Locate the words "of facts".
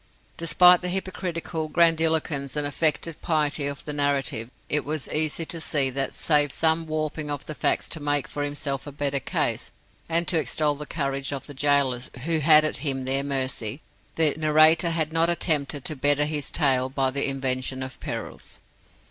7.29-7.87